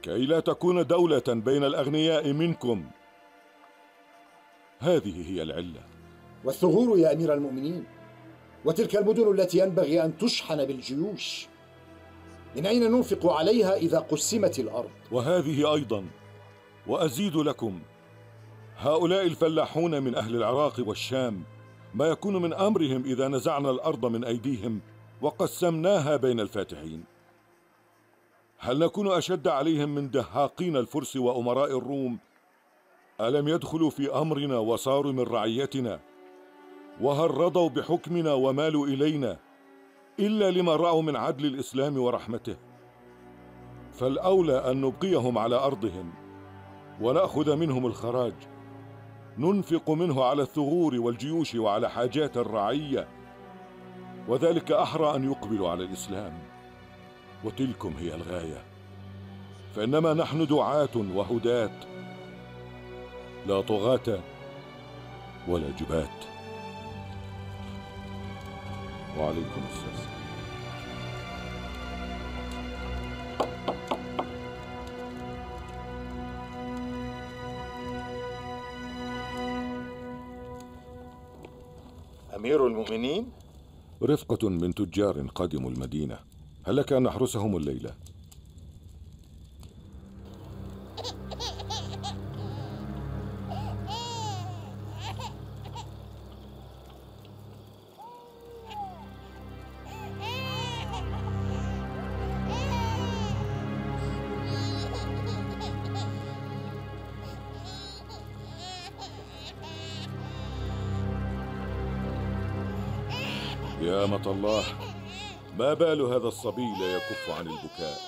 كي 0.01 0.25
لا 0.25 0.39
تكون 0.39 0.88
دولة 0.88 1.23
بين 1.27 1.63
الأغنياء 1.63 2.34
منكم. 2.34 2.86
هذه 4.79 5.31
هي 5.31 5.41
العلة. 5.41 5.90
والثغور 6.43 6.97
يا 6.97 7.13
أمير 7.13 7.34
المؤمنين 7.34 7.84
وتلك 8.65 8.95
المدن 8.95 9.32
التي 9.32 9.58
ينبغي 9.58 10.06
أن 10.06 10.17
تشحن 10.17 10.65
بالجيوش. 10.65 11.47
من 12.56 12.65
أين 12.65 12.91
ننفق 12.91 13.32
عليها 13.32 13.75
إذا 13.75 13.99
قسمت 13.99 14.60
الأرض؟ 14.60 14.89
وهذه 15.12 15.73
أيضا. 15.73 16.06
وأزيد 16.88 17.36
لكم. 17.36 17.80
هؤلاء 18.77 19.25
الفلاحون 19.25 20.04
من 20.04 20.15
أهل 20.15 20.36
العراق 20.36 20.73
والشام 20.80 21.43
ما 21.95 22.08
يكون 22.08 22.41
من 22.41 22.54
أمرهم 22.54 23.04
إذا 23.06 23.27
نزعنا 23.27 23.69
الأرض 23.71 24.06
من 24.06 24.23
أيديهم 24.23 24.82
وقسمناها 25.21 26.15
بين 26.15 26.39
الفاتحين. 26.39 27.04
هل 28.58 28.80
نكون 28.80 29.12
أشد 29.12 29.47
عليهم 29.47 29.95
من 29.95 30.12
دهاقين 30.12 30.77
الفرس 30.77 31.15
وأمراء 31.15 31.77
الروم؟ 31.77 32.17
ألم 33.21 33.47
يدخلوا 33.47 33.89
في 33.89 34.13
أمرنا 34.13 34.58
وصاروا 34.58 35.12
من 35.12 35.23
رعيتنا؟ 35.23 35.99
وهل 37.01 37.31
رضوا 37.31 37.69
بحكمنا 37.69 38.33
ومالوا 38.33 38.87
إلينا 38.87 39.37
إلا 40.19 40.51
لما 40.51 40.75
رأوا 40.75 41.01
من 41.01 41.15
عدل 41.15 41.45
الإسلام 41.45 41.97
ورحمته. 41.97 42.55
فالأولى 43.93 44.71
أن 44.71 44.81
نبقيهم 44.81 45.37
على 45.37 45.55
أرضهم 45.55 46.13
ونأخذ 47.01 47.55
منهم 47.55 47.85
الخراج. 47.85 48.33
ننفق 49.37 49.89
منه 49.89 50.23
على 50.23 50.41
الثغور 50.41 50.99
والجيوش 50.99 51.55
وعلى 51.55 51.89
حاجات 51.89 52.37
الرعية. 52.37 53.07
وذلك 54.27 54.71
أحرى 54.71 55.15
أن 55.15 55.31
يقبلوا 55.31 55.69
على 55.69 55.83
الإسلام. 55.83 56.39
وتلكم 57.43 57.93
هي 57.99 58.15
الغاية. 58.15 58.63
فإنما 59.76 60.13
نحن 60.13 60.45
دعاة 60.45 60.95
وهداة. 61.15 61.80
لا 63.47 63.61
طغاة 63.61 64.19
ولا 65.47 65.69
جبات 65.80 66.30
وعليكم 69.18 69.62
السلام. 69.72 70.12
أمير 82.36 82.68
المؤمنين؟ 82.68 83.32
رفقة 84.03 84.49
من 84.49 84.74
تجار 84.74 85.28
قدموا 85.36 85.72
المدينة. 85.72 86.20
هل 86.68 86.76
لك 86.76 86.93
أن 86.93 87.03
نحرسهم 87.03 87.57
الليلة؟ 87.57 87.93
الله. 114.28 114.63
ما 115.57 115.74
بال 115.74 116.01
هذا 116.01 116.28
الصبي 116.28 116.67
لا 116.80 116.95
يكف 116.95 117.30
عن 117.30 117.47
البكاء. 117.47 117.99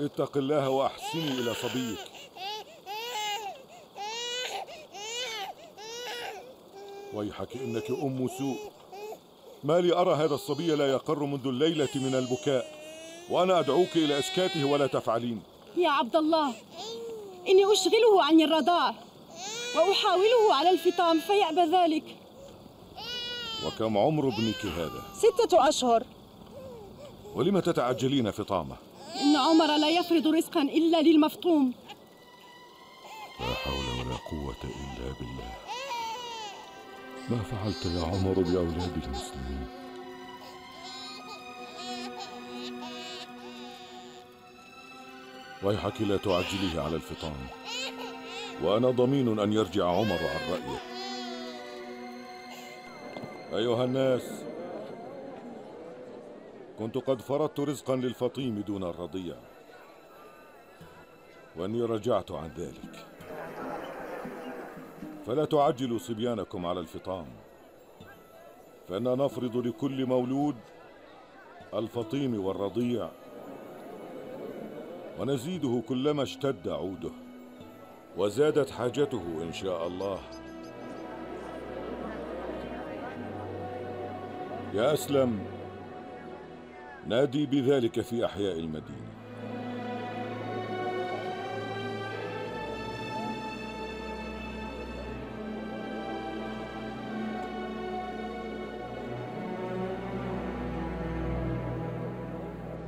اتق 0.00 0.36
الله 0.36 0.68
وأحسني 0.68 1.28
إلى 1.28 1.54
صبيك. 1.54 1.98
ويحك 7.14 7.56
إنك 7.56 7.90
أم 7.90 8.28
سوء. 8.38 8.58
ما 9.64 9.80
لي 9.80 9.92
أرى 9.92 10.14
هذا 10.14 10.34
الصبي 10.34 10.66
لا 10.66 10.92
يقر 10.92 11.24
منذ 11.24 11.46
الليلة 11.46 11.88
من 11.94 12.14
البكاء. 12.14 12.66
وأنا 13.30 13.58
أدعوك 13.58 13.96
إلى 13.96 14.18
إسكاته 14.18 14.64
ولا 14.64 14.86
تفعلين. 14.86 15.42
يا 15.76 15.90
عبد 15.90 16.16
الله 16.16 16.54
إني 17.48 17.72
أشغله 17.72 18.24
عن 18.24 18.40
الرضاع. 18.40 18.94
وأحاوله 19.76 20.54
على 20.54 20.70
الفطام 20.70 21.20
فيأبى 21.20 21.76
ذلك. 21.76 22.21
وكم 23.66 23.98
عمر 23.98 24.28
ابنك 24.28 24.66
هذا؟ 24.66 25.02
ستة 25.14 25.68
أشهر. 25.68 26.04
ولم 27.34 27.60
تتعجلين 27.60 28.30
فطامه؟ 28.30 28.76
إن 29.20 29.36
عمر 29.36 29.76
لا 29.76 29.90
يفرض 29.90 30.26
رزقا 30.26 30.62
إلا 30.62 31.02
للمفطوم 31.02 31.72
لا 33.40 33.54
حول 33.54 34.06
ولا 34.06 34.16
قوة 34.16 34.62
إلا 34.64 35.12
بالله. 35.20 35.52
ما 37.30 37.42
فعلت 37.42 37.86
يا 37.86 38.02
عمر 38.02 38.34
بأولاد 38.34 39.04
المسلمين؟ 39.04 39.66
ويحك 45.62 46.00
لا 46.00 46.16
تعجليه 46.16 46.80
على 46.80 46.96
الفطام. 46.96 47.46
وأنا 48.62 48.90
ضمين 48.90 49.38
أن 49.38 49.52
يرجع 49.52 49.86
عمر 49.86 50.18
عن 50.18 50.52
رأيه. 50.52 50.91
أيها 53.54 53.84
الناس 53.84 54.44
كنت 56.78 56.98
قد 56.98 57.20
فرضت 57.20 57.60
رزقا 57.60 57.96
للفطيم 57.96 58.60
دون 58.60 58.84
الرضيع 58.84 59.34
وأني 61.56 61.82
رجعت 61.82 62.30
عن 62.30 62.50
ذلك. 62.56 63.06
فلا 65.26 65.44
تعجلوا 65.44 65.98
صبيانكم 65.98 66.66
على 66.66 66.80
الفطام 66.80 67.26
فانا 68.88 69.14
نفرض 69.14 69.56
لكل 69.56 70.06
مولود 70.06 70.56
الفطيم 71.74 72.44
والرضيع 72.44 73.08
ونزيده 75.20 75.82
كلما 75.88 76.22
اشتد 76.22 76.68
عوده 76.68 77.12
وزادت 78.16 78.70
حاجته 78.70 79.42
إن 79.42 79.52
شاء 79.52 79.86
الله. 79.86 80.18
يا 84.74 84.92
أسلم. 84.92 85.38
نادي 87.06 87.46
بذلك 87.46 88.00
في 88.00 88.24
أحياء 88.24 88.58
المدينة. 88.58 89.12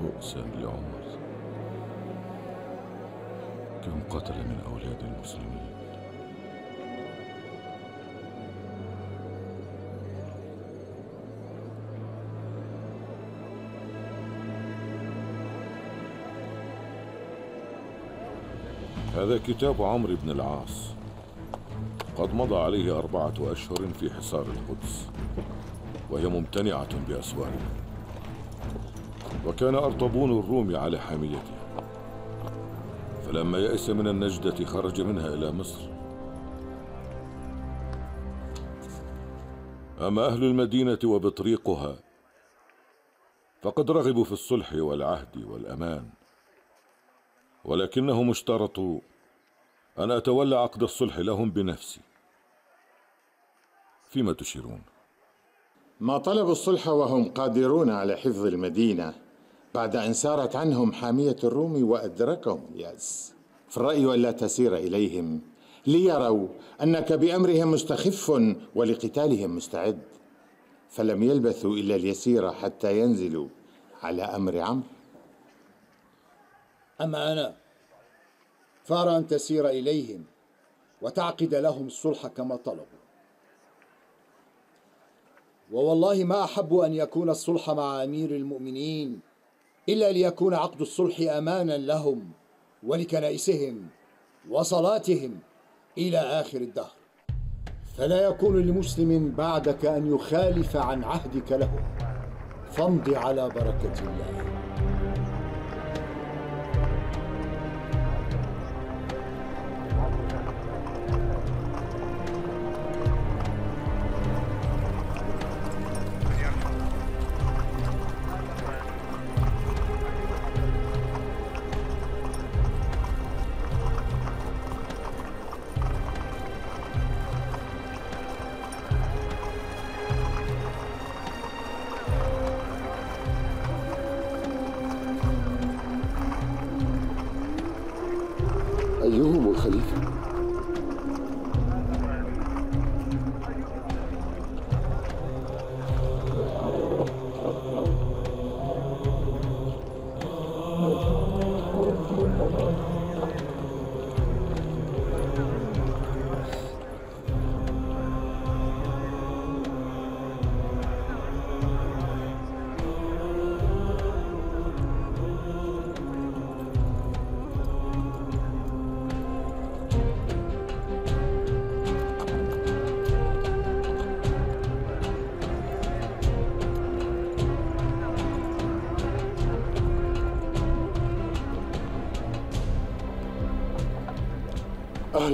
بؤسا 0.01 0.39
لعمر. 0.39 1.05
كم 3.85 4.03
قتل 4.11 4.35
من 4.35 4.61
أولاد 4.67 5.03
المسلمين؟ 5.03 5.94
هذا 19.25 19.39
كتاب 19.39 19.83
عمرو 19.83 20.17
بن 20.23 20.31
العاص. 20.31 20.91
قد 22.17 22.35
مضى 22.35 22.57
عليه 22.57 22.99
أربعة 22.99 23.35
أشهر 23.41 23.89
في 24.01 24.11
حصار 24.11 24.47
القدس 24.47 25.09
وهي 26.11 26.27
ممتنعة 26.27 27.07
بأسوارها. 27.09 27.71
وكان 29.47 29.75
أرطبون 29.75 30.39
الروم 30.39 30.77
على 30.77 30.99
حاميته. 30.99 31.55
فلما 33.27 33.59
يأس 33.59 33.91
من 33.91 34.09
النجدة 34.09 34.65
خرج 34.65 35.01
منها 35.01 35.29
إلى 35.29 35.53
مصر. 35.53 35.81
أما 40.01 40.27
أهل 40.27 40.45
المدينة 40.45 40.99
وبطريقها 41.05 41.97
فقد 43.63 43.91
رغبوا 43.91 44.25
في 44.25 44.33
الصلح 44.33 44.73
والعهد 44.73 45.45
والأمان 45.45 46.09
ولكنهم 47.65 48.31
اشترطوا 48.31 49.01
أن 49.99 50.11
أتولى 50.11 50.57
عقد 50.57 50.83
الصلح 50.83 51.19
لهم 51.19 51.51
بنفسي. 51.51 52.01
فيما 54.09 54.33
تشيرون؟ 54.33 54.83
ما 56.01 56.19
طلبوا 56.19 56.53
الصلح 56.53 56.89
وهم 56.89 57.29
قادرون 57.29 57.91
على 57.91 58.17
حفظ 58.17 58.47
المدينة 58.47 59.15
بعد 59.75 59.97
أن 59.97 60.13
سارت 60.13 60.57
عنهم 60.57 60.93
حامية 60.93 61.37
الروم 61.45 61.91
وأدركهم 61.91 62.67
اليأس 62.75 63.35
في 63.69 63.77
الرأي 63.77 64.15
ألا 64.15 64.31
تسير 64.31 64.77
إليهم 64.77 65.41
ليروا 65.87 66.49
أنك 66.83 67.13
بأمرهم 67.13 67.71
مستخف 67.71 68.43
ولقتالهم 68.75 69.57
مستعد 69.57 69.99
فلم 70.91 71.23
يلبثوا 71.23 71.77
إلا 71.77 71.95
اليسير 71.95 72.53
حتى 72.53 73.01
ينزلوا 73.01 73.49
على 74.03 74.23
أمر 74.23 74.59
عمرو. 74.59 74.83
أما 77.01 77.33
أنا 77.33 77.57
فأرى 78.85 79.17
أن 79.17 79.27
تسير 79.27 79.69
إليهم 79.69 80.25
وتعقد 81.03 81.55
لهم 81.55 81.87
الصلح 81.87 82.27
كما 82.27 82.57
طلبوا. 82.57 82.85
ووالله 85.73 86.25
ما 86.25 86.45
أحب 86.45 86.75
أن 86.75 86.95
يكون 86.95 87.31
الصلح 87.31 87.71
مع 87.71 88.05
أمير 88.05 88.31
المؤمنين 88.31 89.21
إلا 89.89 90.13
ليكون 90.13 90.55
عقد 90.55 90.81
الصلح 90.81 91.21
أمانا 91.21 91.77
لهم 91.79 92.31
ولكنائسهم 92.83 93.89
وصلاتهم 94.51 95.39
إلى 95.99 96.19
آخر 96.19 96.59
الدهر. 96.59 96.93
فلا 97.97 98.29
يكون 98.29 98.63
لمسلم 98.67 99.31
بعدك 99.31 99.87
أن 99.87 100.15
يخالف 100.15 100.77
عن 100.77 101.05
عهدك 101.05 101.53
له. 101.53 101.85
فامض 102.71 103.15
على 103.15 103.49
بركة 103.49 104.01
الله. 104.01 104.54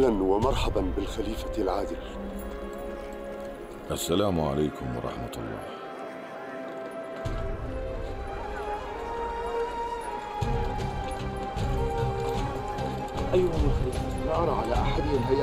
أهلا 0.00 0.22
ومرحبا 0.22 0.80
بالخليفة 0.96 1.62
العادل. 1.62 1.96
السلام 3.90 4.40
عليكم 4.40 4.96
ورحمة 4.96 5.32
الله. 5.36 5.62
أيها 13.34 13.56
الخليفة 13.64 14.24
لا 14.26 14.42
أرى 14.42 14.50
على 14.50 14.74
أحدهم 14.74 15.22
هيئة 15.28 15.39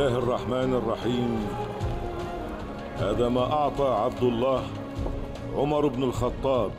الله 0.00 0.18
الرحمن 0.18 0.74
الرحيم. 0.74 1.46
هذا 2.98 3.28
ما 3.28 3.52
أعطى 3.52 3.84
عبد 3.84 4.22
الله 4.22 4.62
عمر 5.56 5.86
بن 5.86 6.02
الخطاب 6.02 6.70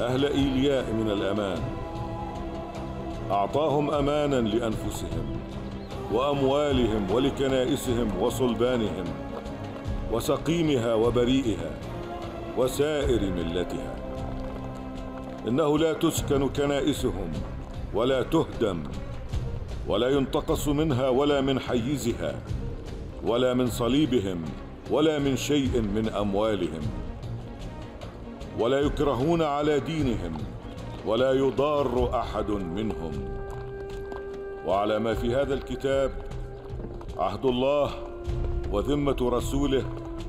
أهل 0.00 0.24
إيلياء 0.24 0.92
من 0.92 1.10
الأمان. 1.10 1.62
أعطاهم 3.30 3.90
أمانا 3.90 4.36
لأنفسهم 4.36 5.26
وأموالهم 6.12 7.10
ولكنائسهم 7.14 8.08
وصلبانهم 8.22 9.04
وسقيمها 10.12 10.94
وبريئها 10.94 11.70
وسائر 12.58 13.20
ملتها. 13.32 13.94
إنه 15.48 15.78
لا 15.78 15.92
تسكن 15.92 16.48
كنائسهم 16.48 17.32
ولا 17.94 18.22
تهدم 18.22 18.82
ولا 19.88 20.08
ينتقص 20.08 20.68
منها 20.68 21.08
ولا 21.08 21.40
من 21.40 21.60
حيزها 21.60 22.34
ولا 23.24 23.54
من 23.54 23.66
صليبهم 23.66 24.44
ولا 24.90 25.18
من 25.18 25.36
شيء 25.36 25.80
من 25.80 26.08
أموالهم. 26.08 26.82
ولا 28.60 28.80
يكرهون 28.80 29.42
على 29.42 29.80
دينهم 29.80 30.36
ولا 31.06 31.32
يضار 31.32 32.20
أحد 32.20 32.50
منهم. 32.50 33.12
وعلى 34.66 34.98
ما 34.98 35.14
في 35.14 35.34
هذا 35.34 35.54
الكتاب 35.54 36.10
عهد 37.18 37.44
الله 37.46 37.90
وذمة 38.72 39.16
رسوله 39.22 39.84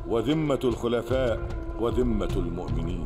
وذمة 0.07 0.59
الخلفاء 0.63 1.39
وذمة 1.79 2.33
المؤمنين. 2.35 3.05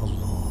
Allah. 0.00 0.47